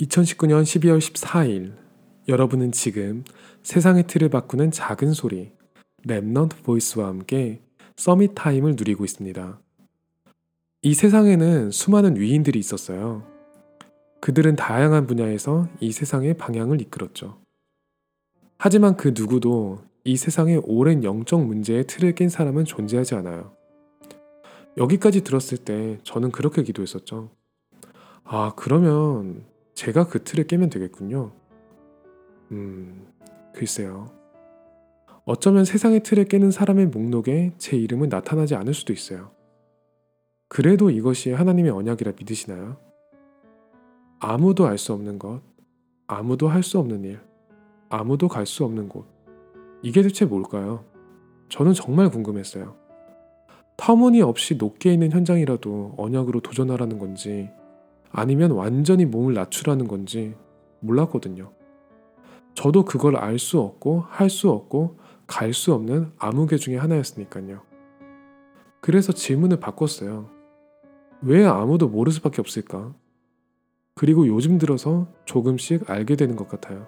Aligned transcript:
2019년 0.00 0.62
12월 0.62 0.98
14일 0.98 1.72
여러분은 2.26 2.72
지금 2.72 3.22
세상의 3.62 4.06
틀을 4.08 4.28
바꾸는 4.28 4.72
작은 4.72 5.12
소리 5.12 5.52
Remnant 6.04 6.64
Voice와 6.64 7.08
함께 7.08 7.60
Summit 7.96 8.32
Time을 8.34 8.74
누리고 8.76 9.04
있습니다. 9.04 9.60
이 10.82 10.94
세상에는 10.94 11.70
수많은 11.70 12.16
위인들이 12.16 12.58
있었어요. 12.58 13.24
그들은 14.20 14.56
다양한 14.56 15.06
분야에서 15.06 15.68
이 15.80 15.92
세상의 15.92 16.34
방향을 16.34 16.80
이끌었죠. 16.80 17.38
하지만 18.58 18.96
그 18.96 19.12
누구도 19.16 19.84
이 20.02 20.16
세상의 20.16 20.62
오랜 20.64 21.04
영적 21.04 21.46
문제의 21.46 21.86
틀을 21.86 22.14
깬 22.14 22.28
사람은 22.28 22.64
존재하지 22.64 23.14
않아요. 23.14 23.52
여기까지 24.76 25.22
들었을 25.22 25.58
때 25.58 26.00
저는 26.02 26.32
그렇게 26.32 26.62
기도했었죠. 26.64 27.30
아, 28.24 28.52
그러면 28.56 29.44
제가 29.74 30.06
그 30.06 30.22
틀을 30.22 30.46
깨면 30.46 30.70
되겠군요. 30.70 31.32
음, 32.52 33.06
글쎄요. 33.52 34.10
어쩌면 35.24 35.64
세상의 35.64 36.02
틀을 36.02 36.26
깨는 36.26 36.50
사람의 36.50 36.86
목록에 36.86 37.52
제 37.58 37.76
이름은 37.76 38.08
나타나지 38.08 38.54
않을 38.54 38.74
수도 38.74 38.92
있어요. 38.92 39.30
그래도 40.48 40.90
이것이 40.90 41.32
하나님의 41.32 41.72
언약이라 41.72 42.12
믿으시나요? 42.18 42.76
아무도 44.20 44.66
알 44.66 44.78
수 44.78 44.92
없는 44.92 45.18
것, 45.18 45.42
아무도 46.06 46.48
할 46.48 46.62
수 46.62 46.78
없는 46.78 47.04
일, 47.04 47.20
아무도 47.88 48.28
갈 48.28 48.46
수 48.46 48.64
없는 48.64 48.88
곳. 48.88 49.06
이게 49.82 50.02
대체 50.02 50.24
뭘까요? 50.24 50.84
저는 51.48 51.72
정말 51.72 52.10
궁금했어요. 52.10 52.76
터무니없이 53.76 54.56
높게 54.56 54.92
있는 54.92 55.10
현장이라도 55.10 55.94
언약으로 55.96 56.40
도전하라는 56.40 56.98
건지 56.98 57.50
아니면 58.14 58.52
완전히 58.52 59.04
몸을 59.04 59.34
낮추라는 59.34 59.88
건지 59.88 60.34
몰랐거든요. 60.80 61.52
저도 62.54 62.84
그걸 62.84 63.16
알 63.16 63.38
수 63.38 63.60
없고 63.60 64.04
할 64.08 64.30
수 64.30 64.50
없고 64.50 64.98
갈 65.26 65.52
수 65.52 65.74
없는 65.74 66.12
아무개 66.18 66.56
중에 66.56 66.76
하나였으니까요. 66.76 67.60
그래서 68.80 69.12
질문을 69.12 69.58
바꿨어요. 69.58 70.30
왜 71.22 71.44
아무도 71.44 71.88
모를 71.88 72.12
수밖에 72.12 72.40
없을까? 72.40 72.94
그리고 73.96 74.28
요즘 74.28 74.58
들어서 74.58 75.08
조금씩 75.24 75.90
알게 75.90 76.14
되는 76.14 76.36
것 76.36 76.46
같아요. 76.48 76.86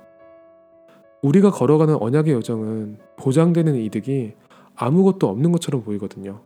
우리가 1.23 1.51
걸어가는 1.51 1.97
언약의 1.97 2.35
여정은 2.35 2.99
보장되는 3.17 3.75
이득이 3.77 4.35
아무것도 4.77 5.29
없는 5.29 5.51
것처럼 5.51 5.83
보이거든요. 5.83 6.43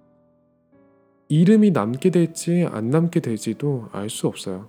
이름이 1.30 1.70
남게 1.70 2.10
될지 2.10 2.66
안 2.68 2.90
남게 2.90 3.20
될지도 3.20 3.88
알 3.92 4.10
수 4.10 4.26
없어요. 4.26 4.68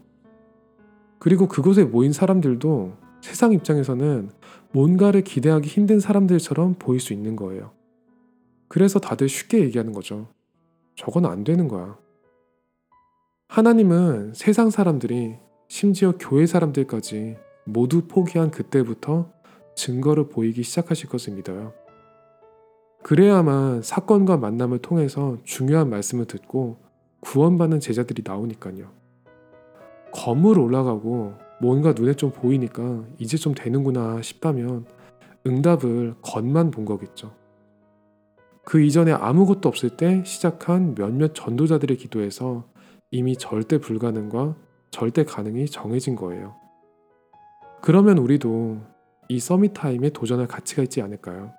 그리고 1.18 1.48
그곳에 1.48 1.84
모인 1.84 2.14
사람들도 2.14 2.94
세상 3.20 3.52
입장에서는 3.52 4.30
뭔가를 4.72 5.24
기대하기 5.24 5.68
힘든 5.68 6.00
사람들처럼 6.00 6.76
보일 6.78 7.00
수 7.00 7.14
있는 7.14 7.36
거예요. 7.36 7.72
그래서 8.68 9.00
다들 9.00 9.28
쉽게 9.28 9.60
얘기하는 9.62 9.92
거죠. 9.92 10.28
저건 10.96 11.26
안 11.26 11.44
되는 11.44 11.68
거야. 11.68 11.98
하나님은 13.48 14.34
세상 14.36 14.70
사람들이 14.70 15.38
심지어 15.68 16.14
교회 16.20 16.46
사람들까지 16.46 17.38
모두 17.66 18.08
포기한 18.08 18.52
그때부터 18.52 19.32
증거를 19.76 20.30
보이기 20.30 20.62
시작하실 20.62 21.10
것을 21.10 21.34
믿어요. 21.34 21.74
그래야만 23.04 23.82
사건과 23.82 24.38
만남을 24.38 24.80
통해서 24.80 25.38
중요한 25.44 25.90
말씀을 25.90 26.26
듣고 26.26 26.78
구원받는 27.22 27.80
제자들이 27.80 28.24
나오니까요. 28.26 28.90
건물 30.12 30.60
올라가고 30.60 31.34
뭔가 31.62 31.94
눈에 31.94 32.14
좀 32.14 32.32
보이니까 32.32 33.04
이제 33.18 33.38
좀 33.38 33.54
되는구나 33.54 34.22
싶다면 34.22 34.86
응답을 35.46 36.16
겉만 36.22 36.72
본 36.72 36.86
거겠죠. 36.86 37.34
그 38.64 38.82
이전에 38.82 39.12
아무것도 39.12 39.68
없을 39.70 39.90
때 39.98 40.24
시작한 40.24 40.94
몇몇 40.96 41.34
전도자들의 41.34 41.98
기도에서 41.98 42.66
이미 43.10 43.36
절대 43.36 43.80
불가능과 43.80 44.56
절대 44.92 45.24
가능이 45.24 45.66
정해진 45.68 46.16
거예요. 46.16 46.56
그러면 47.82 48.20
우리도 48.20 48.80
이 49.30 49.40
서밋 49.40 49.74
타임에 49.74 50.10
도전할 50.10 50.48
가치가 50.48 50.84
있지 50.84 51.02
않을까요? 51.02 51.52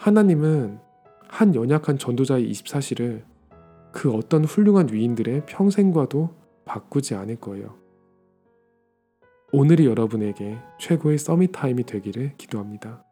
하나님은 0.00 0.80
한 1.28 1.54
연약한 1.54 1.98
전도자의 1.98 2.50
24시를 2.50 3.22
그 3.92 4.10
어떤 4.10 4.46
훌륭한 4.46 4.90
위인들의 4.90 5.44
평생과도 5.44 6.34
바꾸지 6.64 7.14
않을 7.16 7.36
거예요. 7.36 7.76
오늘이 9.52 9.84
여러분에게 9.84 10.56
최고의 10.78 11.18
서밋 11.18 11.52
타임이 11.52 11.84
되기를 11.84 12.38
기도합니다. 12.38 13.04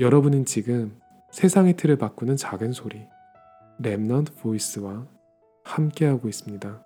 여러분은 0.00 0.46
지금 0.46 0.98
세상의 1.30 1.76
틀을 1.76 1.96
바꾸는 1.96 2.34
작은 2.34 2.72
소리, 2.72 3.06
랩넌트 3.80 4.40
보이스와 4.40 5.06
함께하고 5.62 6.26
있습니다. 6.28 6.85